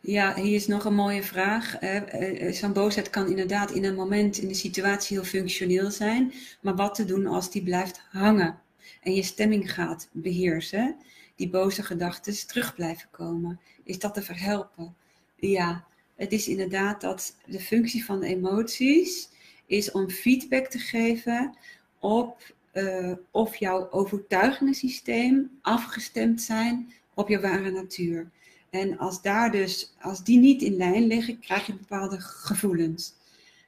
[0.00, 1.76] Ja, hier is nog een mooie vraag.
[1.76, 6.32] Eh, eh, zo'n boosheid kan inderdaad in een moment, in een situatie heel functioneel zijn.
[6.60, 8.60] Maar wat te doen als die blijft hangen
[9.02, 10.96] en je stemming gaat beheersen,
[11.36, 13.60] die boze gedachten terug blijven komen?
[13.84, 14.98] Is dat te verhelpen?
[15.40, 15.84] Ja,
[16.16, 19.28] het is inderdaad dat de functie van de emoties
[19.66, 21.56] is om feedback te geven
[21.98, 28.30] op uh, of jouw overtuigingssysteem afgestemd zijn op je ware natuur.
[28.70, 33.14] En als, daar dus, als die niet in lijn liggen, krijg je bepaalde gevoelens.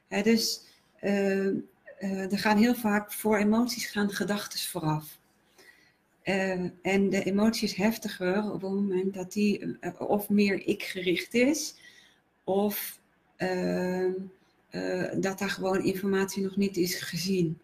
[0.07, 0.61] dus
[1.01, 5.17] uh, uh, er gaan heel vaak voor emoties gaan gedachten vooraf.
[6.23, 11.33] Uh, en de emotie is heftiger op het moment dat die of meer ik gericht
[11.33, 11.75] is,
[12.43, 12.99] of
[13.35, 14.11] ehm,
[15.19, 17.59] dat daar gewoon informatie nog niet is gezien.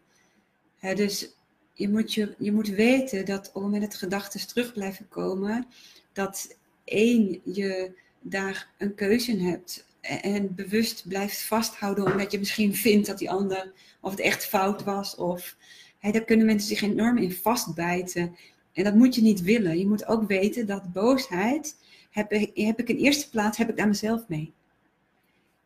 [0.79, 1.35] dus
[1.73, 5.67] je moet, je, je moet weten dat op het moment dat gedachten terug blijven komen,
[6.13, 7.91] dat één, je
[8.21, 13.29] daar een keuze in hebt en bewust blijft vasthouden omdat je misschien vindt dat die
[13.29, 15.55] ander of het echt fout was of
[15.99, 18.35] hey, daar kunnen mensen zich enorm in vastbijten
[18.73, 19.79] en dat moet je niet willen.
[19.79, 21.75] Je moet ook weten dat boosheid
[22.09, 24.53] heb, heb ik in eerste plaats heb ik daar mezelf mee.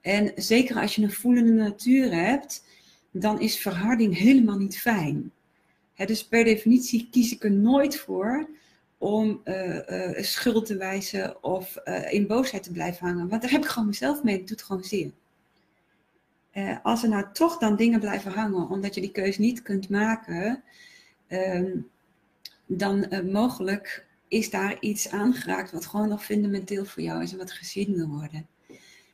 [0.02, 2.64] En zeker als je een voelende natuur hebt,
[3.12, 5.32] dan is verharding helemaal niet fijn.
[5.96, 8.50] dus per definitie kies ik er nooit voor
[8.98, 13.28] om uh, schuld te wijzen of uh, in boosheid te blijven hangen.
[13.28, 15.12] Want daar heb ik gewoon mezelf mee, dat doet gewoon zeer.
[16.84, 20.64] Als er nou toch dan dingen blijven hangen, omdat je die keuze niet kunt maken,
[21.28, 21.78] ehm,
[22.66, 27.52] dan mogelijk is daar iets aangeraakt wat gewoon nog fundamenteel voor jou is en wat
[27.52, 28.48] gezien wil worden.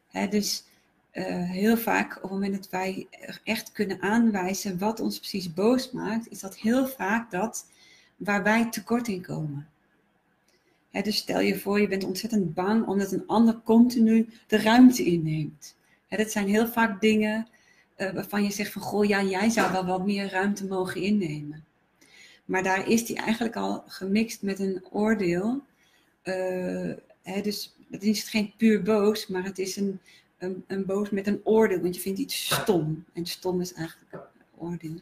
[0.08, 0.63] Hè, dus
[1.12, 3.08] heel vaak op het moment dat wij
[3.43, 7.65] echt kunnen aanwijzen wat ons precies boos maakt, is dat heel vaak dat
[8.17, 9.67] waar wij tekort in komen
[10.91, 15.75] dus stel je voor, je bent ontzettend bang omdat een ander continu de ruimte inneemt.
[16.10, 17.48] He, dat zijn heel vaak dingen
[17.98, 21.65] uh, waarvan je zegt van, goh, ja, jij zou wel wat meer ruimte mogen innemen.
[22.45, 25.63] Maar daar is die eigenlijk al gemixt met een oordeel.
[26.24, 26.93] Uh,
[27.24, 30.00] dus het is geen puur boos, maar het is een,
[30.38, 31.80] een, een, boos met een oordeel.
[31.82, 33.06] Want je vindt iets stom.
[33.13, 34.19] En stom is eigenlijk een
[34.58, 35.00] oordeel.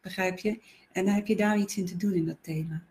[0.00, 0.60] Begrijp je?
[0.92, 2.82] En dan heb je daar iets in te doen in dat thema.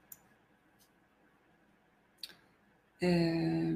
[3.00, 3.76] Uh,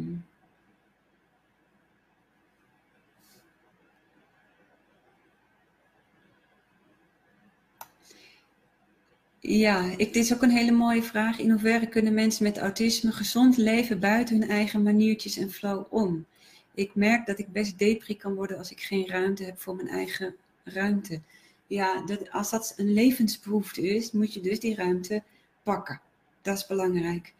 [9.49, 11.39] Ja, ik, dit is ook een hele mooie vraag.
[11.39, 16.25] In hoeverre kunnen mensen met autisme gezond leven buiten hun eigen maniertjes en flow om?
[16.73, 19.87] Ik merk dat ik best depri kan worden als ik geen ruimte heb voor mijn
[19.87, 21.21] eigen ruimte.
[21.67, 25.23] Ja, dat, als dat een levensbehoefte is, moet je dus die ruimte
[25.63, 26.01] pakken.
[26.41, 27.33] Dat is belangrijk.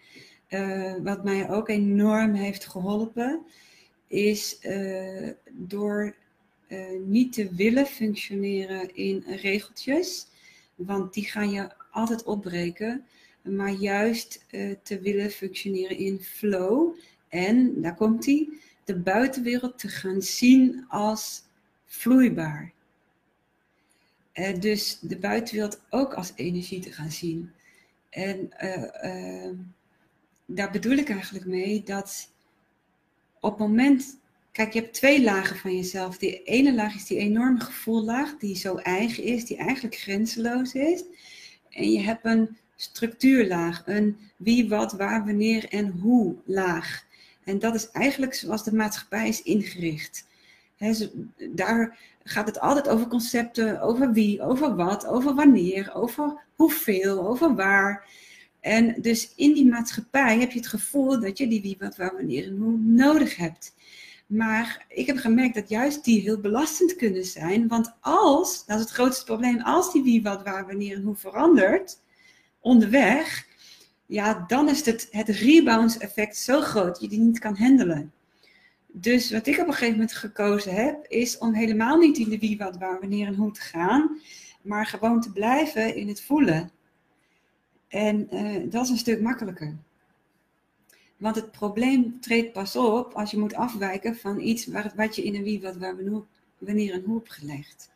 [0.49, 3.41] Uh, wat mij ook enorm heeft geholpen,
[4.07, 6.15] is uh, door
[6.67, 10.27] uh, niet te willen functioneren in regeltjes,
[10.75, 13.05] want die gaan je altijd opbreken,
[13.43, 14.45] maar juist
[14.83, 16.95] te willen functioneren in flow.
[17.29, 21.43] En, daar komt die, de buitenwereld te gaan zien als
[21.85, 22.73] vloeibaar.
[24.33, 27.51] Uh, dus de buitenwereld ook als energie te gaan zien.
[28.09, 29.49] En uh,
[30.45, 32.31] daar bedoel ik eigenlijk mee dat
[33.39, 34.19] op het moment.
[34.51, 36.17] Kijk, je hebt twee lagen van jezelf.
[36.17, 41.03] Die ene laag is die enorme gevoellaag, die zo eigen is, die eigenlijk grenzeloos is.
[41.69, 47.05] En je hebt een structuurlaag, een wie, wat, waar, wanneer en hoe laag.
[47.43, 50.25] En dat is eigenlijk zoals de maatschappij is ingericht.
[51.49, 57.55] daar gaat het altijd over concepten, over wie, over wat, over wanneer, over hoeveel, over
[57.55, 58.05] waar.
[58.59, 62.13] En dus in die maatschappij heb je het gevoel dat je die wie, wat, waar,
[62.15, 63.73] wanneer en hoe nodig hebt.
[64.27, 67.67] Maar ik heb gemerkt dat juist die heel belastend kunnen zijn.
[67.67, 71.15] Want als, dat is het grootste probleem, als die wie, wat, waar, wanneer en hoe
[71.15, 71.99] verandert
[72.59, 73.47] onderweg,
[74.05, 78.11] ja, dan is het, het rebound effect zo groot dat je die niet kan handelen.
[78.87, 82.39] Dus wat ik op een gegeven moment gekozen heb, is om helemaal niet in de
[82.39, 84.19] wie, wat, waar, wanneer en hoe te gaan,
[84.61, 86.71] maar gewoon te blijven in het voelen.
[87.87, 89.77] En uh, dat is een stuk makkelijker.
[91.17, 95.35] Want het probleem treedt pas op als je moet afwijken van iets wat je in
[95.35, 95.75] een wie, wat,
[96.57, 97.89] wanneer en hoe hebt gelegd.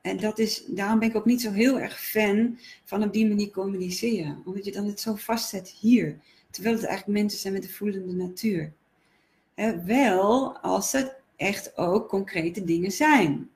[0.00, 3.28] En dat is, daarom ben ik ook niet zo heel erg fan van op die
[3.28, 4.42] manier communiceren.
[4.44, 6.18] Omdat je dan het zo vastzet hier.
[6.50, 8.72] Terwijl het eigenlijk mensen zijn met een voelende natuur.
[9.84, 13.50] wel als het echt ook concrete dingen zijn.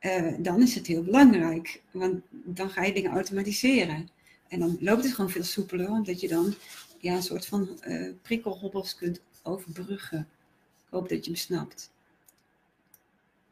[0.00, 1.82] Uh, dan is het heel belangrijk.
[1.90, 4.08] Want dan ga je dingen automatiseren.
[4.48, 5.90] En dan loopt het gewoon veel soepeler.
[5.90, 6.54] Omdat je dan
[7.04, 10.28] ja, een soort van uh, prikkelhobbels kunt overbruggen.
[10.84, 11.90] Ik hoop dat je me snapt.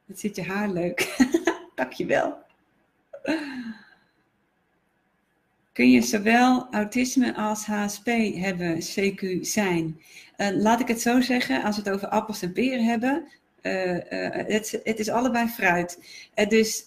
[0.07, 1.17] Het zit je haar leuk.
[1.75, 2.37] Dankjewel.
[5.73, 10.01] Kun je zowel autisme als HSP hebben, CQ zijn?
[10.37, 13.29] Uh, laat ik het zo zeggen, als we het over appels en peren hebben,
[13.63, 13.99] uh,
[14.83, 15.99] het, is allebei fruit.
[16.49, 16.85] dus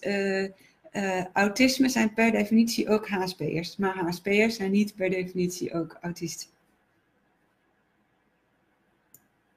[1.32, 5.98] autisme zijn per definitie ook HSP'ers, maar HSP'ers zijn niet per definitie ook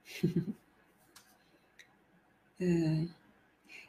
[0.10, 0.56] autisten.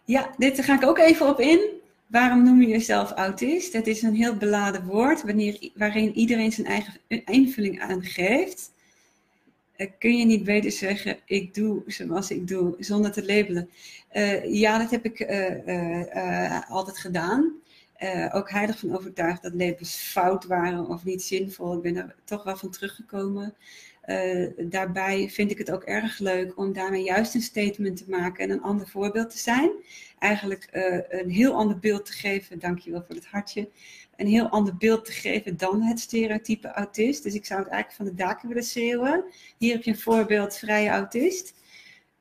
[0.05, 1.81] Ja, dit ga ik ook even op in.
[2.07, 3.73] Waarom noem je jezelf autist?
[3.73, 8.73] Het is een heel beladen woord wanneer, waarin iedereen zijn eigen invulling aan geeft.
[9.77, 13.71] Uh, kun je niet beter zeggen, ik doe zoals ik doe, zonder te labelen.
[14.13, 15.21] Uh, ja, dat heb ik
[16.69, 17.53] altijd gedaan.
[18.33, 21.75] ook heilig van overtuigd dat labels fout waren of niet zinvol.
[21.75, 23.55] Ik ben er toch wel van teruggekomen.
[24.11, 28.45] Uh, daarbij vind ik het ook erg leuk om daarmee juist een statement te maken
[28.45, 29.71] en een ander voorbeeld te zijn.
[30.19, 33.69] Eigenlijk uh, een heel ander beeld te geven, dankjewel voor het hartje,
[34.17, 37.23] een heel ander beeld te geven dan het stereotype autist.
[37.23, 39.25] Dus ik zou het eigenlijk van de daken willen schreeuwen.
[39.59, 41.55] Hier heb je een voorbeeld vrije autist.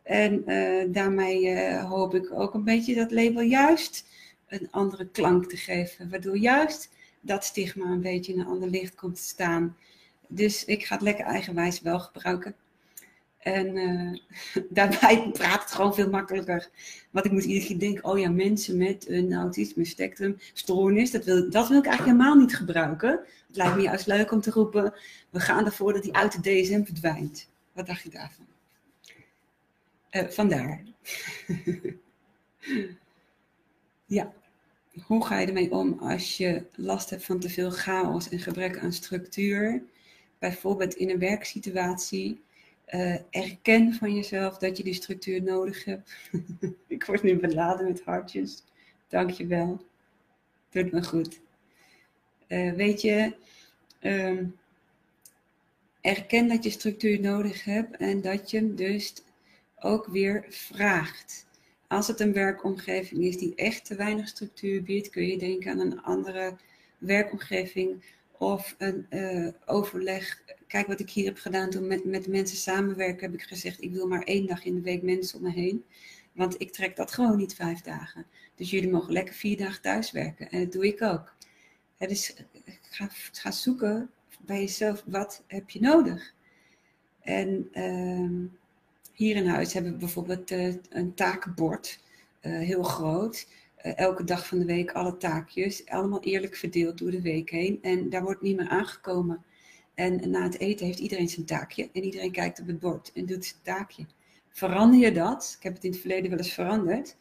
[0.04, 4.06] En uh, daarmee hoop ik ook een beetje dat label juist
[4.48, 6.90] een andere klank te geven, waardoor juist
[7.22, 9.76] dat stigma een beetje in een ander licht komt te staan.
[10.32, 12.56] Dus ik ga het lekker eigenwijs wel gebruiken.
[13.40, 14.20] En uh,
[14.70, 16.70] daarbij praat het gewoon veel makkelijker.
[17.12, 21.26] Want ik moet iedere keer denken, oh ja, mensen met een autisme spectrum stoornis, dat
[21.26, 23.10] wil, dat wil ik eigenlijk helemaal niet gebruiken.
[23.48, 24.94] Het lijkt me juist leuk om te roepen,
[25.30, 27.50] we gaan ervoor dat die uit de DSM verdwijnt.
[27.74, 28.46] Wat dacht je daarvan?
[30.12, 30.84] Uh, vandaar.
[34.06, 34.34] ja,
[35.04, 38.80] hoe ga je ermee om als je last hebt van te veel chaos en gebrek
[38.80, 39.84] aan structuur?
[40.40, 42.42] Bijvoorbeeld in een werksituatie
[42.94, 46.16] uh, erken van jezelf dat je die structuur nodig hebt.
[46.88, 48.64] ik word nu beladen met hartjes.
[49.08, 49.86] Dank je wel.
[50.70, 51.40] Doet me goed.
[52.48, 53.36] Uh, weet je,
[54.02, 54.56] um,
[56.02, 59.14] erken dat je structuur nodig hebt en dat je hem dus
[59.80, 61.48] ook weer vraagt.
[61.88, 65.80] Als het een werkomgeving is die echt te weinig structuur biedt, kun je denken aan
[65.80, 66.56] een andere
[66.98, 68.04] werkomgeving
[68.40, 70.44] of een uh, overleg.
[70.68, 73.92] Kijk wat ik hier heb gedaan toen met, met mensen samenwerken, heb ik gezegd: ik
[73.92, 75.84] wil maar één dag in de week mensen om me heen.
[76.32, 78.26] Want ik trek dat gewoon niet vijf dagen.
[78.56, 80.50] Dus jullie mogen lekker vier dagen thuis werken.
[80.50, 81.36] En dat doe ik ook.
[81.98, 82.36] dus
[82.82, 84.10] ga, ga zoeken
[84.46, 86.34] bij jezelf, wat heb je nodig?
[87.22, 88.46] En ehm,
[89.14, 92.00] hier in huis hebben we bijvoorbeeld uh, een takenbord,
[92.42, 93.48] uh, heel groot.
[93.86, 97.80] Uh, elke dag van de week alle taakjes, allemaal eerlijk verdeeld door de week heen.
[97.82, 99.44] En daar wordt niet meer aangekomen.
[99.94, 103.26] En na het eten heeft iedereen zijn taakje en iedereen kijkt op het bord en
[103.26, 104.06] doet zijn taakje.
[104.50, 105.56] Verander je dat?
[105.58, 107.16] Ik heb het in het verleden wel eens veranderd.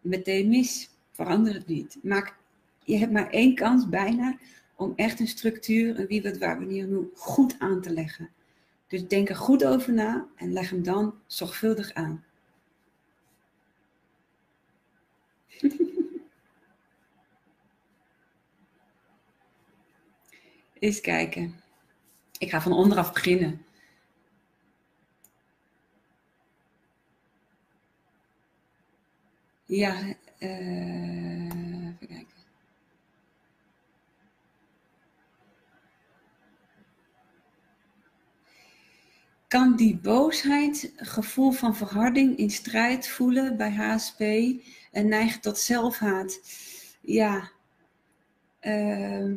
[0.00, 0.90] Meteen mis.
[1.10, 1.98] Verander het niet.
[2.02, 2.36] Maak,
[2.84, 4.38] je hebt maar één kans bijna
[4.76, 8.30] om echt een structuur, een wie, wat, waar, wanneer, hoe goed aan te leggen.
[8.86, 12.24] Dus denk er goed over na en leg hem dan zorgvuldig aan.
[20.80, 21.60] Eens kijken.
[22.38, 23.64] Ik ga van onderaf beginnen.
[29.64, 30.02] Ja,
[30.38, 31.44] uh,
[31.86, 32.26] even kijken.
[39.48, 44.20] Kan die boosheid gevoel van verharding in strijd voelen bij HSP
[44.92, 46.40] en neigen tot zelfhaat?
[47.00, 47.50] Ja,
[48.60, 49.32] uh,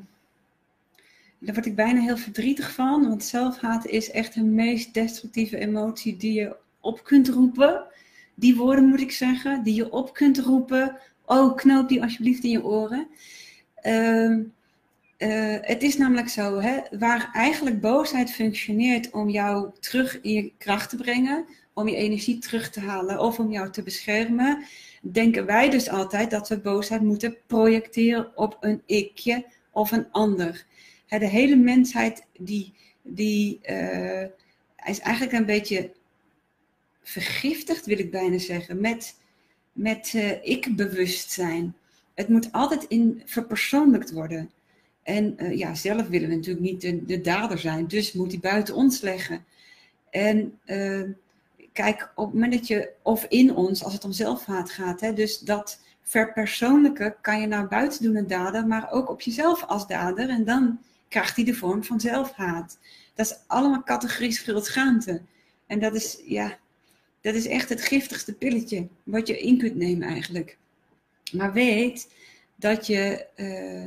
[1.46, 6.18] daar word ik bijna heel verdrietig van, want zelfhaat is echt de meest destructieve emotie
[6.18, 7.86] die je op kunt roepen.
[8.36, 10.98] Die woorden moet ik zeggen, die je op kunt roepen.
[11.26, 13.08] Oh, knoop die alsjeblieft in je oren.
[13.84, 14.38] Uh,
[15.18, 20.52] uh, het is namelijk zo, hè, waar eigenlijk boosheid functioneert om jou terug in je
[20.58, 24.64] kracht te brengen, om je energie terug te halen of om jou te beschermen,
[25.02, 30.66] denken wij dus altijd dat we boosheid moeten projecteren op een ikje of een ander
[31.20, 34.22] de hele mensheid die, die uh,
[34.86, 35.91] is eigenlijk een beetje
[37.01, 39.16] vergiftigd, wil ik bijna zeggen, met,
[39.72, 41.76] met uh, ik-bewustzijn.
[42.14, 44.51] Het moet altijd in verpersoonlijkt worden.
[45.03, 48.39] En uh, ja, zelf willen we natuurlijk niet de, de, dader zijn, dus moet hij
[48.39, 49.45] buiten ons leggen.
[50.09, 50.59] En
[51.74, 55.14] kijk, op het moment dat je, of in ons, als het om zelfhaat gaat, hè,
[55.14, 59.88] dus dat verpersoonlijke kan je naar buiten doen een dader, maar ook op jezelf als
[59.88, 60.30] dader.
[60.30, 60.80] En dan
[61.14, 62.78] krijgt hij de vorm van zelfhaat.
[63.14, 65.22] Dat is allemaal categorie schuldgaante.
[65.68, 66.57] En dat is, ja,
[67.22, 70.57] dat is echt het giftigste pilletje wat je in kunt nemen eigenlijk.
[71.32, 72.11] Maar weet
[72.55, 73.86] dat je uh,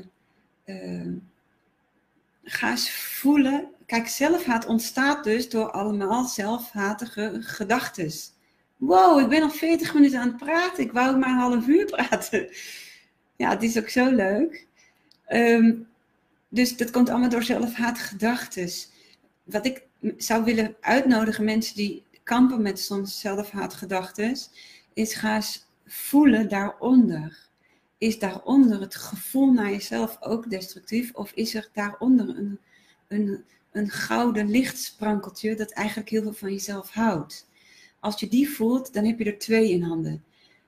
[0.77, 1.13] uh,
[2.43, 3.69] ga eens voelen.
[3.87, 8.11] Kijk, zelfhaat ontstaat dus door allemaal zelfhatige gedachten.
[8.77, 10.85] Wow, ik ben al 40 minuten aan het praten.
[10.85, 12.49] Ik wou maar een half uur praten.
[13.37, 14.67] Ja, het is ook zo leuk.
[15.29, 15.89] Um,
[16.57, 18.91] dus dat komt allemaal door zelfhaatgedachtes.
[19.45, 19.87] Wat ik
[20.17, 24.51] zou willen uitnodigen, mensen die kampen met soms zelfhaatgedachtes,
[24.95, 27.49] is ga eens voelen daaronder.
[27.99, 31.15] Is daaronder het gevoel naar jezelf ook destructief?
[31.15, 32.59] Of is er daaronder een,
[33.09, 37.49] een, een gouden lichtsprankeltje dat eigenlijk heel veel van jezelf houdt?
[38.01, 40.25] Als je die voelt, dan heb je er twee in handen.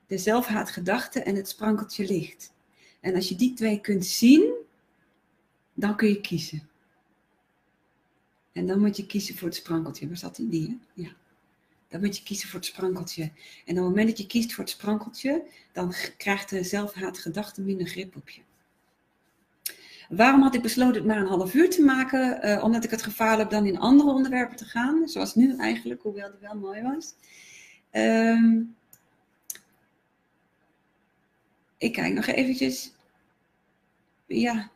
[0.07, 2.53] De zelfhaatgedachte en het sprankeltje licht.
[3.01, 4.67] En als je die twee kunt zien,
[5.79, 6.69] dan kun je kiezen.
[8.51, 10.07] En dan moet je kiezen voor het sprankeltje.
[10.07, 10.49] Waar zat die?
[10.49, 11.09] die ja.
[11.87, 13.21] Dan moet je kiezen voor het sprankeltje.
[13.23, 13.31] En
[13.71, 18.15] op het moment dat je kiest voor het sprankeltje, dan krijgt de zelfhaatgedachte minder grip
[18.15, 18.41] op je.
[20.09, 22.45] Waarom had ik besloten het maar een half uur te maken?
[22.45, 25.07] Uh, omdat ik het gevaar heb dan in andere onderwerpen te gaan.
[25.07, 27.13] Zoals nu eigenlijk, hoewel die wel mooi was.
[27.91, 28.75] Um,
[31.77, 32.91] ik kijk nog eventjes.
[34.25, 34.71] Ja,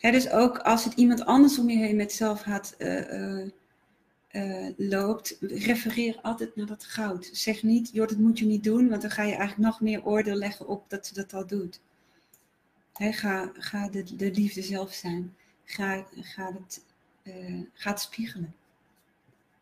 [0.00, 6.56] dus ook als het iemand anders om je heen met zelfhaat uh, loopt, refereer altijd
[6.56, 7.30] naar dat goud.
[7.32, 10.04] Zeg niet, joh, dat moet je niet doen, want dan ga je eigenlijk nog meer
[10.04, 11.80] oordeel leggen op dat ze dat al doet.
[12.92, 15.36] ga ga de, de liefde zelf zijn.
[15.64, 16.84] Ga, het,
[17.74, 18.54] ga het spiegelen.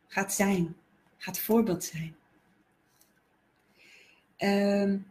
[0.06, 0.76] Ga het zijn.
[1.16, 2.16] Ga het voorbeeld zijn.
[4.38, 5.06] Um,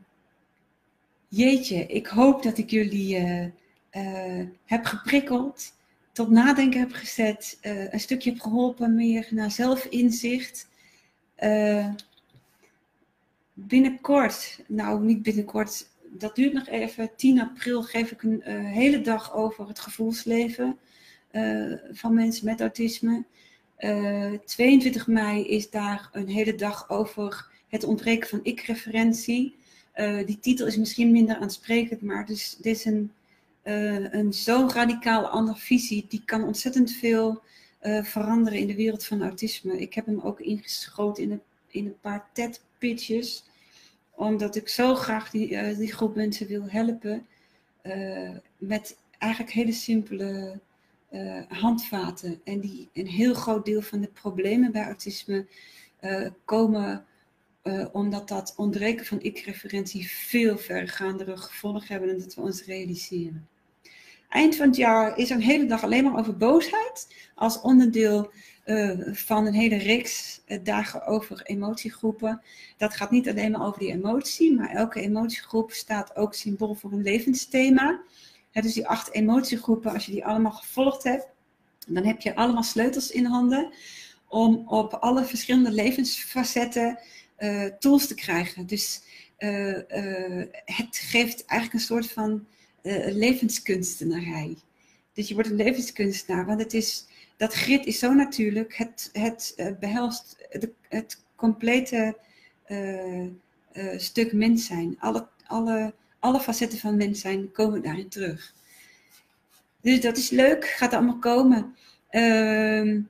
[1.27, 3.53] jeetje, ik hoop dat ik jullie
[3.97, 5.73] uh, heb geprikkeld,
[6.11, 10.67] tot nadenken heb gezet, uh, een stukje heb geholpen meer naar zelfinzicht.
[11.39, 11.87] Uh,
[13.53, 17.15] binnenkort, nou niet binnenkort, dat duurt nog even.
[17.15, 20.77] 10 april geef ik een hele dag over het gevoelsleven
[21.91, 23.23] van mensen met autisme.
[24.45, 29.55] 22 mei is daar een hele dag over het ontbreken van ik-referentie.
[30.25, 33.11] die titel is misschien minder aansprekend, maar dus, dit is een
[33.67, 37.41] uh, een zo radicaal andere visie, die kan ontzettend veel
[37.81, 39.79] uh, veranderen in de wereld van autisme.
[39.79, 43.43] Ik heb hem ook ingeschoten in een, in een paar TED-pitches,
[44.15, 47.25] omdat ik zo graag die, uh, die groep mensen wil helpen.
[48.57, 50.59] met eigenlijk hele simpele
[51.47, 52.41] handvaten.
[52.43, 55.45] En die een heel groot deel van de problemen bij autisme
[56.45, 57.05] komen
[57.91, 63.47] omdat dat ontbreken van ik-referentie veel vergaandere gevolgen hebben dan dat we ons realiseren.
[64.29, 68.31] Eind van het jaar is er een hele dag alleen maar over boosheid als onderdeel
[69.11, 72.41] van een hele reeks dagen over emotiegroepen.
[72.77, 76.91] Dat gaat niet alleen maar over die emotie, maar elke emotiegroep staat ook symbool voor
[76.91, 78.01] een levensthema
[78.61, 81.27] dus die acht emotiegroepen, als je die allemaal gevolgd hebt,
[81.87, 83.73] dan heb je allemaal sleutels in handen
[84.27, 86.99] om op alle verschillende levensfacetten
[87.39, 88.67] uh, tools te krijgen.
[88.67, 89.01] Dus
[90.65, 92.47] het geeft eigenlijk een soort van
[93.13, 94.57] levenskunstenarij.
[95.13, 97.05] Dus je wordt een levenskunstenaar, want het is,
[97.37, 98.75] dat grid is zo natuurlijk.
[98.75, 102.17] Het, het behelst de, het complete
[103.97, 104.95] stuk mens zijn.
[104.99, 108.53] Alle, alle alle facetten van mens zijn komen daarin terug.
[109.81, 111.75] Dus dat is leuk, gaat allemaal komen.
[112.11, 113.01] Uh,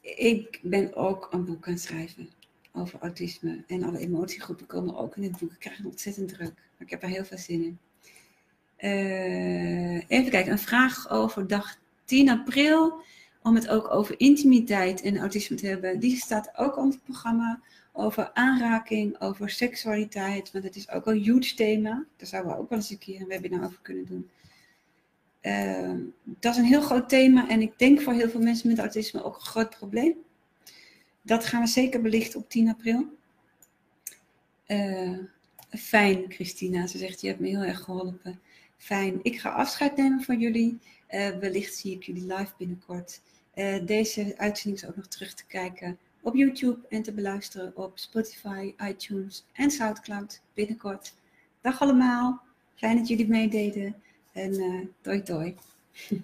[0.00, 2.30] ik ben ook een boek aan het schrijven
[2.76, 3.64] over autisme.
[3.66, 5.52] En alle emotiegroepen komen ook in het boek.
[5.52, 6.54] Ik krijg ontzettend druk.
[6.54, 7.78] Maar ik heb er heel veel zin in.
[8.78, 13.00] Uh, even kijken, een vraag over dag 10 april.
[13.42, 16.00] Om het ook over intimiteit en autisme te hebben.
[16.00, 17.60] Die staat ook op het programma
[17.92, 22.04] over aanraking, over seksualiteit, want het is ook een huge thema.
[22.16, 24.30] Daar zouden we ook wel eens een keer een webinar over kunnen doen.
[25.42, 25.92] Uh,
[26.24, 29.24] dat is een heel groot thema en ik denk voor heel veel mensen met autisme
[29.24, 30.14] ook een groot probleem.
[31.26, 33.18] Dat gaan we zeker belichten op 10 april.
[34.66, 35.18] Uh,
[35.70, 36.86] fijn, Christina.
[36.86, 38.40] Ze zegt, je hebt me heel erg geholpen.
[38.76, 39.18] Fijn.
[39.22, 40.78] Ik ga afscheid nemen van jullie.
[41.10, 43.20] Uh, wellicht zie ik jullie live binnenkort.
[43.54, 47.98] Uh, deze uitzending is ook nog terug te kijken op YouTube en te beluisteren op
[47.98, 51.14] Spotify, iTunes en Soundcloud binnenkort.
[51.60, 52.42] Dag allemaal,
[52.74, 54.02] fijn dat jullie meededen
[54.32, 55.54] en uh, doei doei.